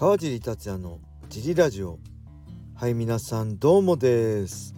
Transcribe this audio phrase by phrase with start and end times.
[0.00, 1.98] 川尻達也のジリラジオ。
[2.74, 4.74] はい皆さんどうもです。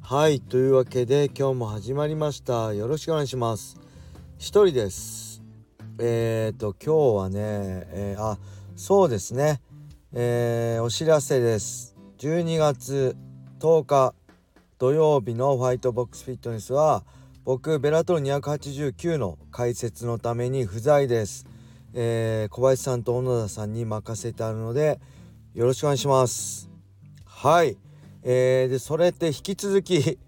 [0.00, 2.72] はいというわけで今日も始まりました。
[2.72, 3.80] よろしくお願いします。
[4.38, 5.42] 一人です。
[5.98, 7.38] えっ、ー、と今日はね、
[7.90, 8.38] えー、あ
[8.76, 9.60] そうですね。
[10.12, 11.96] えー、お知らせです。
[12.18, 13.16] 12月
[13.58, 14.14] 10日
[14.78, 17.02] 土曜日のホワイトボックスフィットネスは
[17.44, 21.49] 僕ベラトル289の解説のために不在です。
[21.94, 25.00] えー、小林さんと小野田さんに任せてあるので
[25.54, 26.70] よろしくお願いします。
[27.24, 27.76] はい。
[28.22, 30.18] えー、でそれって引き続き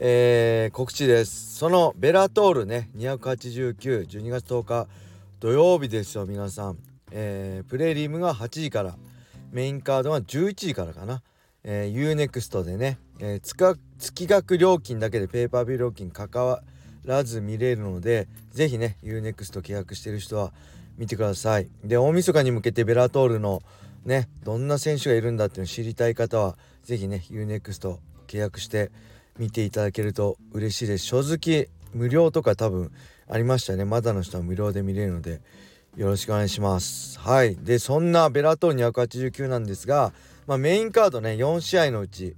[0.00, 1.56] えー、告知です。
[1.56, 4.86] そのベラトールね28912月10日
[5.40, 6.78] 土曜日ですよ皆さん、
[7.10, 8.94] えー、プレリームが8時から
[9.50, 11.22] メインカードが11時からかな、
[11.64, 16.62] えー、UNEXT でね、えー、月額料金だけでペーパービュー料金関わ
[17.04, 20.52] らず見れるので是非ね UNEXT 契約してる人は
[20.98, 21.68] 見てください。
[21.84, 23.62] で大晦日に向けてベラトールの
[24.04, 28.90] ねどんな選手がいるんだっていうのを知りたい方は是非ね UNEXT 契約して
[29.38, 31.06] 見ていただけると嬉しいです。
[31.06, 32.92] 正直無料とか多分
[33.28, 33.84] ありましたね。
[33.84, 35.40] まだの人は無料で見れるので
[35.96, 37.18] よろしくお願いします。
[37.20, 37.56] はい。
[37.56, 40.12] でそんなベラトール289なんですが、
[40.46, 42.34] まあ、メインカードね4試合のうち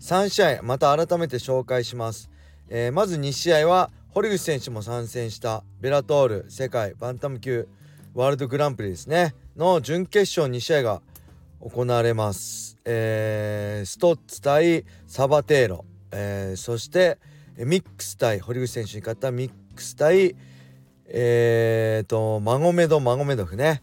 [0.00, 2.30] 3試合また改めて紹介します、
[2.68, 7.68] えー、まず2試合は堀口選手も参戦したベラトール世界バンタム級
[8.14, 9.34] ワールドグランプリですね。
[9.54, 11.02] の準決勝2試合が
[11.60, 17.18] 行われます、えー、ストッツ対サバテーロ、えー、そして
[17.58, 20.34] ミックス対堀口選手に勝ったミックス対
[21.06, 23.82] えーとマゴメドマゴメドフね。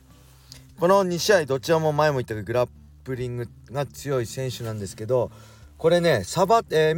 [0.80, 2.70] この2試合どちらも前も言ったけどグラッ
[3.04, 5.30] プリングが強い選手なんですけど
[5.78, 6.96] これねサバ、え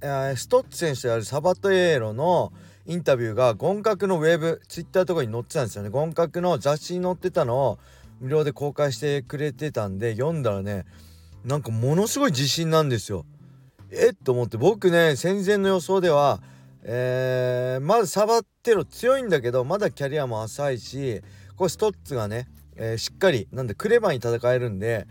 [0.00, 2.52] ー、ストッツ選手であるサバテーロの
[2.90, 5.90] インタビューがゴンのウェブツイッターとかに載ってたんですよね。
[5.90, 7.78] ゴンの雑誌に載ってたのを
[8.20, 10.86] 無料で公開してくれてたんで読んだらね
[11.44, 13.24] なんかものすごい自信なんですよ。
[13.92, 14.14] えっ？
[14.14, 14.56] と思って。
[14.56, 16.42] 僕ね戦前の予想では
[16.82, 21.20] えー、まずサバテロ強いんだけどまだキャリアも浅いし
[21.54, 25.06] これストッツがね、えー、しっかりなんでクレバーに戦えるんで、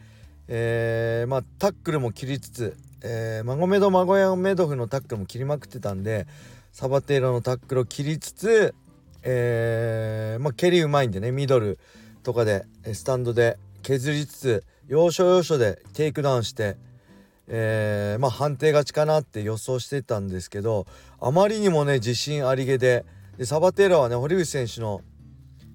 [0.47, 6.25] えー、まあタックルも切りつつ、えー、マゴメドマゴメドフのタックルも切りまくってたんで
[6.71, 8.73] サバテーラのタックルを切りつつ、
[9.23, 11.79] えー、まあ、蹴りうまいんでねミドル
[12.23, 16.77] とかでスタンドで削りつつ要所要所でテイクダウンして、
[17.47, 20.85] えー、まあ、判定勝ちかなって予想してたんですけど
[21.19, 23.05] あまりにもね自信ありげで
[23.37, 25.01] でサバテーラはね堀口選手の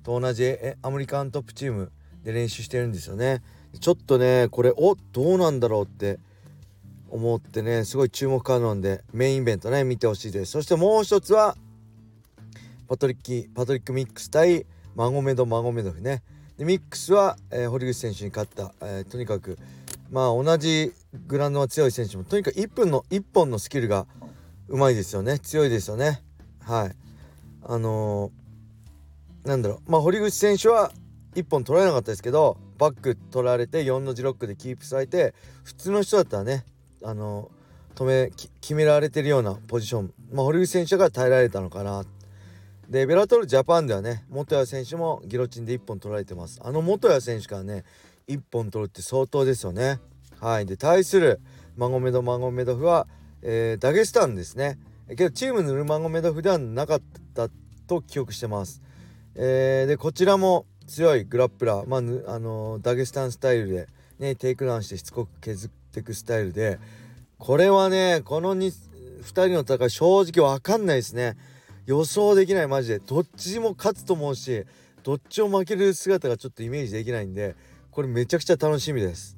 [0.03, 1.91] と同じアメリカントップチーム
[2.23, 3.43] で練習してるんですよね。
[3.81, 6.19] ちょっとねこれおどうなんだろうって
[7.15, 10.51] 思ってねすごい注目可能でメインイベントね見てほしいです。
[10.51, 11.57] そしてもう一つは
[12.89, 14.67] パトリッキパトリック・ミックス対
[14.97, 16.25] マゴメド・マゴメドフね。
[16.59, 19.59] でミックスは、えー、堀口選手に勝った、えー、とにかく
[20.11, 20.93] まあ同じ
[21.29, 24.07] グラウンドが強い選手もとにかく1分の1本のスキルが
[24.69, 25.39] うまいですよね。
[25.39, 26.21] 強いですよね。
[26.63, 26.97] はい。
[27.63, 29.91] あのー、なんだろう。
[29.91, 30.91] まあ堀口選手は
[31.37, 36.65] 1本取られなかったですけどバック取られて4の字ロックでキープされて普通の人だったらね
[37.05, 37.51] あの
[37.95, 42.05] 止め決められてるようなポジション、まあ、堀口選手が耐えられたのかな。
[42.89, 46.61] でベラトルジャパンではね元谷選手もギロチンで1本取られてます。
[46.63, 47.85] あの元谷選手からね
[48.29, 50.01] 1本取るって相当ですよね。
[50.41, 50.67] はい。
[50.67, 51.41] で対する
[51.77, 53.07] マゴメドマゴメドフは、
[53.43, 54.79] えー、ダゲスタンですね。
[55.09, 57.03] けどチームのヌルマゴメドフではなかっ
[57.35, 57.49] た
[57.87, 58.81] と記憶してます、
[59.35, 63.89] えー、でこちらも強いグラップラー、まあ、あの、ダゲスタンスタイルで
[64.19, 65.71] ねテイクダウンしてしつこく削
[66.01, 66.81] ってくスタイルで
[67.39, 68.73] これはねこの 2,
[69.23, 71.37] 2人の戦い正直わかんないですね。
[71.87, 72.99] 予想できないマジで。
[72.99, 74.65] どっちも勝つと思うし
[75.03, 77.55] どっちも負ける姿がちょっとイメージできないんで
[77.91, 79.37] これめちゃくちゃ楽しみです。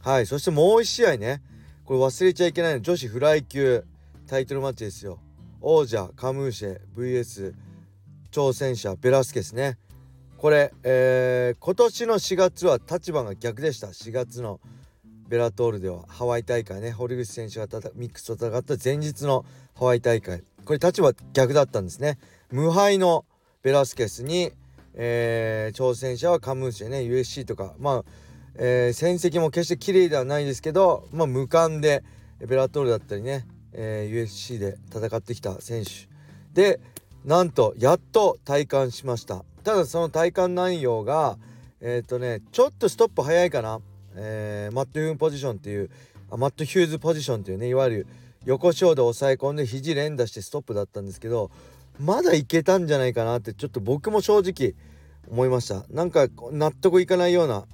[0.00, 1.42] はいそしてもう1試合ね。
[1.84, 2.80] これ忘れちゃいけないの。
[2.80, 3.84] 女子フライ級
[4.26, 5.20] タイトルマッチですよ。
[5.60, 7.54] 王者カムーシェ VS
[8.32, 9.78] 挑戦者ベラスケスね。
[10.38, 13.88] これ、えー、今年の4月は立場が逆でした。
[13.88, 14.58] 4月の。
[15.32, 20.44] ベラトールではハワイ大会ね堀口選手がミックスと戦った前日のハワイ大会。
[20.66, 22.18] これ立場逆だったんですね。
[22.50, 23.24] 無敗の
[23.62, 24.52] ベラスケスに、
[24.92, 28.04] えー、挑戦者はカムーシェね USC とかまあ、
[28.56, 32.04] えー、戦績も決して綺麗ではないですけど、まあ、無冠で
[32.46, 35.90] ベラトールだったりね、えー、USC で戦ってきた選手。
[36.52, 36.78] で
[37.24, 39.46] なんとやっと体感しました。
[39.64, 41.38] ただその体感内容が
[41.80, 43.80] えっ、とねちょっとストップ早いかな。
[44.14, 45.90] えー、マット・ヒューンポジションっていう
[46.30, 48.06] あマット・ヒューズポジションっていうねいわゆる
[48.44, 51.50] 横ショーで抑え込んで肘連打してストップだったんですけど
[52.00, 54.74] まだいけたんじゃないかなってちょっと僕も正直
[55.30, 55.84] 思いました。
[55.90, 57.64] なんか納得いかないような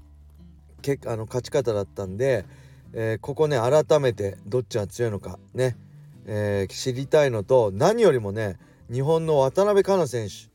[0.82, 2.44] けあの勝ち方だったんで、
[2.92, 5.76] えー、ここね改めてどっちが強いのかね、
[6.26, 8.58] えー、知りたいのと何よりもね
[8.90, 10.48] 日本の渡辺香奈選手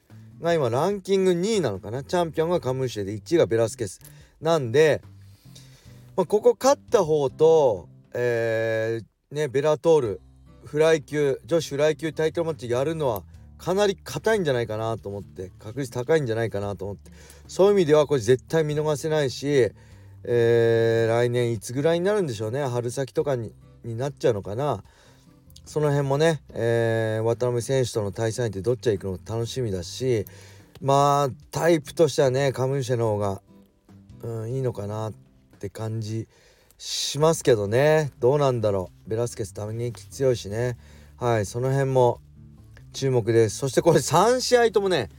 [0.43, 2.03] が今ランキング2位なのかな。
[2.03, 4.01] チャンピオンがカムシェで1位がベラスケス。
[4.41, 5.01] なんで、
[6.15, 10.21] まあ、ここ勝った方と、えー、ねベラトール
[10.63, 13.23] フライ級女子フライ級タイトルマッチやるのは
[13.57, 17.11] かなり硬いんじゃないかなと思って確率高いんじゃないかなと思って
[17.47, 19.71] そういう意味ではこれ絶対見逃せないし、
[20.23, 23.51] えー、来年いつぐらいになるんでしょうね春先とかに
[23.83, 24.81] になっちゃうのかな。
[25.65, 30.25] その辺もね、えー、渡辺選手との対戦相手どっちへ行くのか楽しみだし
[30.81, 33.41] まあタイプとしてはねカムシェの方が、
[34.23, 35.09] うん、いいのかな。
[35.09, 35.17] って
[35.63, 36.27] って感じ
[36.77, 38.11] しますけどね。
[38.19, 39.09] どうなんだろう。
[39.09, 40.77] ベラスケス打撃強いしね。
[41.17, 42.19] はいその辺も
[42.91, 43.57] 注目です。
[43.57, 45.09] そしてこれ3試合ともね、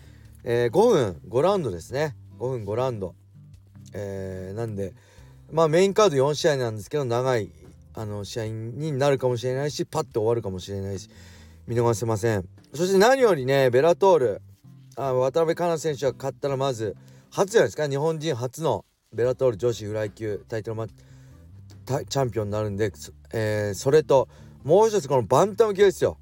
[0.42, 2.14] えー、5分5ラウンドですね。
[2.38, 3.14] 5分5ラウンド、
[3.94, 4.92] えー、なんで
[5.50, 7.50] まあメインカード4試合なんですけど長い
[7.94, 11.08] あの試合になるかもしれないしパッと終わるかもしれないし
[11.66, 12.46] 見逃せません。
[12.74, 14.42] そして何よりねベラトール
[14.96, 16.96] あ渡辺香奈選手が勝ったらまず
[17.30, 17.88] 初じゃないですか。
[17.88, 18.84] 日本人初の
[19.14, 22.92] ベラトール女子フライ級タイトルマチャンピオンになるんで、
[23.32, 24.28] えー、それと
[24.64, 26.18] もう一つこのバンタム級ですよ。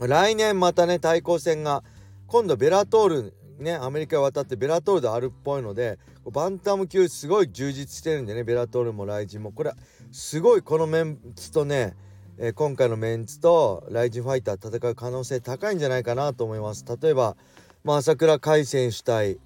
[0.00, 1.84] 来年またね対抗戦が
[2.26, 5.98] 今度ベラトールねアメリカへ渡ってベラトールであるっぽいので
[6.32, 9.52] バンタム級すごい充実してるんでねベラトールもライジンも。
[9.52, 9.72] これ
[10.12, 11.94] すごいこのメンツとね、
[12.38, 16.84] えー、今回のメンツとライジンファイター戦う可能性高いんじゃないかなと思います。
[17.00, 17.36] 例えば、
[17.84, 19.38] まあ、朝倉海選手対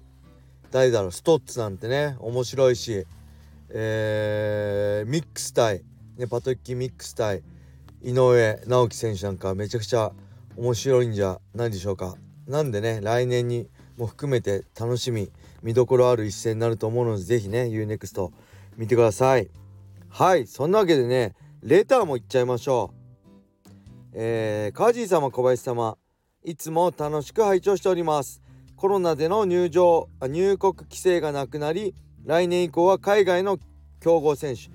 [0.71, 1.11] 誰だろう？
[1.11, 2.15] ストッツなんてね。
[2.19, 3.05] 面白いし、
[3.69, 5.83] えー、ミックス対、
[6.17, 7.43] ね、パトリッキー・ミックス対。
[8.01, 10.11] 井上直樹選手なんかめちゃくちゃ
[10.57, 12.15] 面白いんじゃないでしょうか。
[12.47, 13.67] なんでね来年に
[13.97, 15.31] も含めて楽しみ
[15.63, 18.31] 見どころある一戦になると思うので是非ね UNEXT
[18.77, 19.49] 見てください。
[20.09, 21.33] はいそんなわけでね
[21.63, 22.97] レターもいっちゃいましょう。
[24.13, 25.97] えー、カージー様小林様
[26.43, 28.43] いつも楽しく拝聴しております。
[28.75, 31.95] コロナでの入場入国規制がなくなり
[32.25, 33.57] 来年以降は海外の
[33.99, 34.69] 強豪選手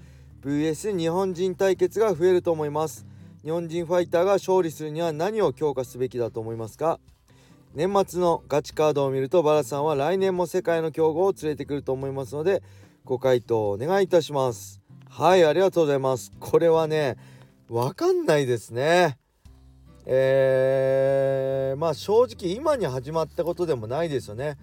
[0.49, 3.07] VS 日本人対決が増えると思います。
[3.45, 6.99] 日本人ファイターが勝利するには何を強化すべきだと思いますか？
[7.75, 12.65] 年末のガチカードを見るとバラさんは来年も世界の強豪を連れてくると思いますので
[13.05, 14.81] ご回答お願いいたします。
[15.09, 16.33] はいありがとうございます。
[16.41, 17.17] これはね
[17.69, 19.20] わかんないですね。
[20.13, 24.59] えー、まあ正直今に始まったことでもないですよね。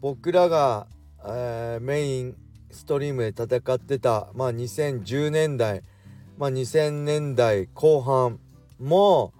[0.00, 0.86] 僕らが、
[1.24, 2.36] えー、メイン
[2.70, 5.82] ストリームで戦ってたまあ2010年代
[6.38, 8.38] まあ、2000年代後半
[8.78, 9.34] も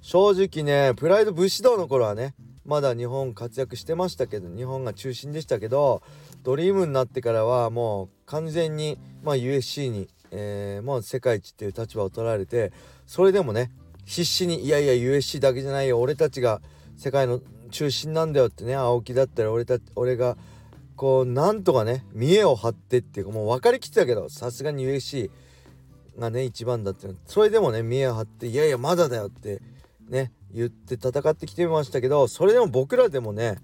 [0.00, 2.34] 正直ねプライド武士道の頃はね
[2.64, 6.02] まだ日本活躍してましたけど日本が中心でしたけど
[6.44, 12.72] ドリームになってからはもう完全に、まあ、USC に、えー、もう世界一っていう立場を取られて
[13.04, 13.72] それでもね
[14.04, 16.00] 必死にいやいや USC だけじゃないよ。
[16.00, 16.60] 俺たちが
[16.96, 17.40] 世界の
[17.70, 18.74] 中心なんだよってね。
[18.74, 20.36] 青木だったら俺た俺が
[20.96, 25.30] こうなんとかね見栄を張ってっていうかもう分かりきってたけどさすがに USC
[26.18, 29.60] がね一番だってそれでもね見え張っていやいやまだだよって
[30.08, 33.58] ね言って戦ってきてましたけどそれでも僕らでもね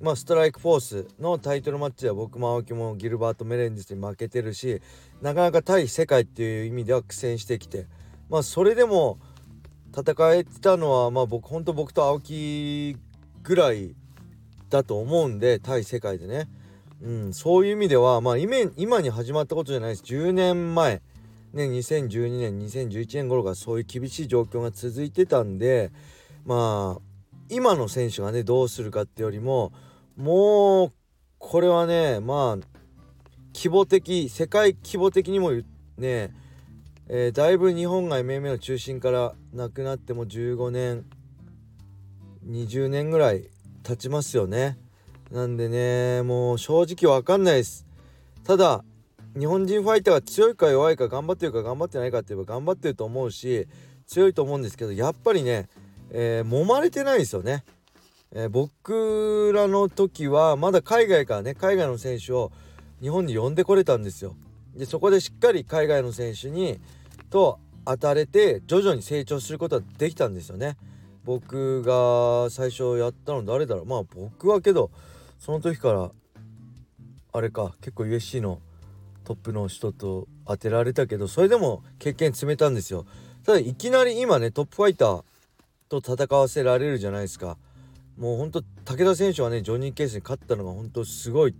[0.00, 4.80] まあストライクフォースのタイトルマッチでは僕も青木もギルバート・メレンデスに負けてるし
[5.20, 7.88] なかなか対世界っていう意味では苦戦してきて
[8.28, 9.18] まあそれでも
[9.98, 12.96] 戦えてたのはまあ僕ほんと僕と青木
[13.42, 13.94] ぐらい
[14.70, 16.48] だと思うんで対世界でね、
[17.02, 20.02] うん、そういう意味ではまあ今に始まったことじゃないです。
[20.04, 21.02] 10年前。
[21.54, 25.90] ね、2012年2011年頃からそういう厳しい状況が続いてたんで
[26.44, 27.02] まあ
[27.48, 29.72] 今の選手がねどうするかってよりも
[30.14, 30.92] もう
[31.38, 32.78] これはねまあ
[33.54, 35.52] 規模的世界規模的にも
[35.96, 36.30] ね、
[37.10, 41.06] えー、だいぶ日本が MMA の中心からなくなっても15年
[42.46, 43.48] 20年ぐらい
[43.82, 44.76] 経ちますよね
[45.30, 47.86] なんでねもう正直わかんないです
[48.44, 48.84] ただ
[49.38, 53.66] 日本人ファイターが強いか弱いか頑張ってるか頑張ってないかって言えば頑張ってると思うし
[54.06, 55.68] 強いと思うんですけどやっぱりね、
[56.10, 57.64] えー、揉まれてないですよね。
[58.32, 62.52] えー、僕らの時はまだ海外からね海外の選手を
[63.00, 64.34] 日本に呼んでこれたんですよ。
[64.74, 66.80] でそこでしっかり海外の選手に
[67.30, 70.76] と当たれて徐々に成長することはできたんですよね。
[71.24, 73.86] 僕が最初やったの誰だろう。
[73.86, 74.90] まあ僕はけど
[75.38, 76.10] その時から
[77.32, 78.60] あれか結構 USC の
[79.24, 83.06] トップの人と当てられたけどそれでも経験詰めたんですよ。
[83.44, 85.22] ただいきなり今ねトップファイター
[85.88, 87.56] と戦わせられるじゃないですか。
[88.16, 91.54] もうほんと武田選手はねジョニー・ケースに勝ったのが本当すごい。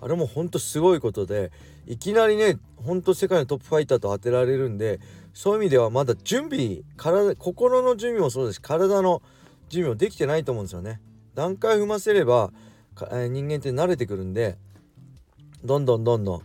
[0.00, 1.50] あれもほんとすごいことで
[1.86, 5.00] いきなりねほんと世界のトップファイターと当てられるんで
[5.34, 9.22] そういう意味ではまだ準備体心の準備もそうですし体の
[9.68, 11.00] 準備もできてないと思うんですよね。
[11.34, 12.50] 段階踏ませれば
[13.12, 14.56] え人間って慣れてくるんで
[15.64, 16.42] どんどんどんどん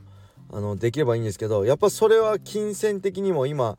[0.51, 3.75] あのできればいいんですけどやっぱそれは金銭的にも今やっ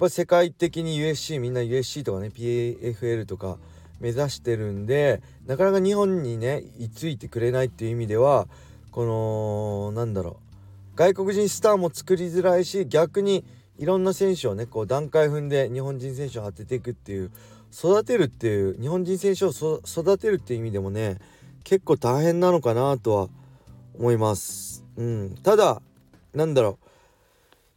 [0.00, 3.58] ぱ世界的に USC みんな USC とかね PFL とか
[4.00, 8.48] 目指してるんでなかなか日本にね居ついてくれないっていう意味では
[8.96, 10.38] このなんだろ
[10.94, 10.96] う。
[10.96, 13.44] 外国人スターも作りづらいし逆に
[13.76, 17.30] いろんな選手をねこう段階踏んで日本人選手を当てていくっていう
[17.70, 21.18] 育てるっていう日本人選手を育てるっていう意味でもね
[21.62, 23.28] 結構大変なのかなとは
[23.98, 24.82] 思います。
[24.96, 25.82] うん、ただ
[26.32, 26.78] なんだろ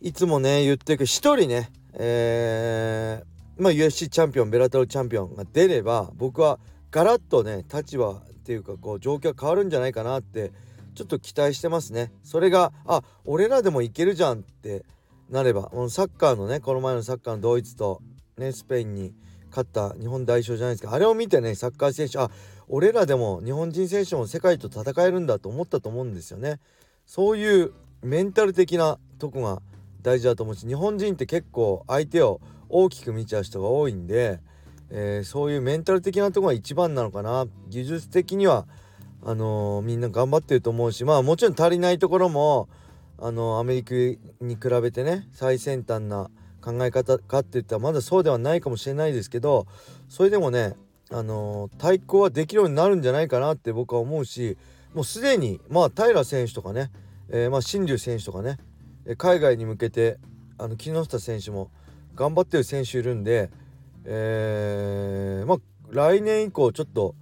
[0.02, 0.08] う。
[0.08, 6.60] いつもね言ってるけど一人ねえー、まあ USC チャンピオンベラトルチャンピオンが出れば僕は
[6.92, 10.54] ガラッとね立場っていうかこう状況変わるんじゃないかなって
[11.00, 12.12] ちょっと期待してますね。
[12.24, 14.84] それがあ俺らでもいけるじゃんって
[15.30, 18.02] なればサッカーのねこの前のサッカーのドイツと、
[18.38, 19.14] ね、スペインに
[19.50, 22.30] 勝った日本代表じゃないですかあれを見てねサッカー選手あ
[22.68, 26.60] 俺らでも日本人選手も世界と戦えるんだと思ったと思うんですよね。
[27.06, 29.62] そういうメンタル的なとこが
[30.02, 34.42] 大事だと思うし日本人って結構相手を大きく見ちゃう人が多いんで、
[34.90, 38.68] えー、そういうメンタル的なとこが一番なのかな技術的には
[39.24, 42.70] あのー、みんな頑張ってると思うしまあもちろん足りないところも
[43.18, 43.96] あのー、アメリカ
[44.44, 46.30] に比べてね最先端な
[46.62, 49.68] 考え方かって言ったらまだそうではないかもしれないですけど
[50.08, 50.76] それでもね
[51.12, 54.58] あの対抗はできるようになるんじゃないかなって僕は思うし
[54.94, 56.92] もうすでにまあ平選手とかね、
[57.30, 58.58] えー、まあ新竜選手とかね
[59.18, 60.18] 海外に向けて
[60.58, 61.72] あの木下選手も
[62.16, 63.50] 頑張ってる選手いるんで、
[64.06, 65.58] えー、まあ
[65.92, 67.16] 来年以降ちょっと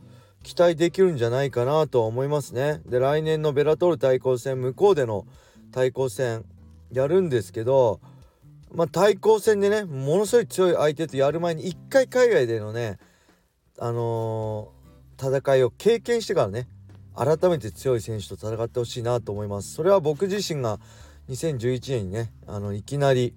[0.48, 2.80] 期待できるんじゃないかなとは思いますね。
[2.86, 5.28] で来年のベラトール対抗戦向こうでの
[5.74, 6.46] 対抗戦
[6.90, 8.00] やるんですけど
[8.74, 12.98] まあ対抗戦でねものすごい強い相手とやる前に一回海外でのね
[13.78, 16.70] あのー、戦いを経験してからね
[17.14, 19.74] 改めて強い選手と戦ってほしいなと思います。
[19.74, 20.80] それは僕自身が
[21.28, 23.36] 2011年にねあのいきなり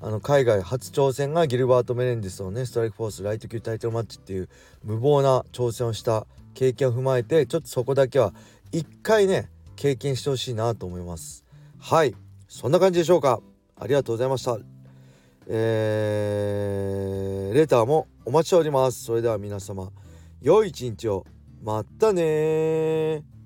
[0.00, 4.48] あの海外初挑戦がギルバート・メレンデスのねストライクフォースライト級タイトルマッチっていう
[4.84, 8.32] 無謀な挑戦をした経験を踏まえてちょっとそこだけは
[8.70, 11.44] 一回ね経験してほしいなと思います。
[11.78, 12.14] はい。
[12.48, 13.40] そんな感じでしょうか。
[13.76, 14.58] ありがとうございました。
[15.46, 19.04] えー、レターもお待ちしております。
[19.04, 19.90] それでは皆様
[20.42, 21.24] 良い一日を。
[21.62, 23.37] またね